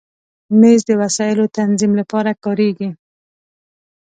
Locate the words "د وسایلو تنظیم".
0.89-1.91